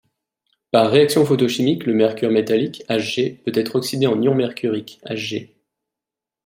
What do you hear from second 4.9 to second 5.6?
Hg.